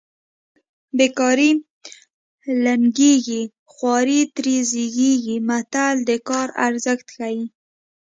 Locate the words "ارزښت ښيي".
6.67-7.43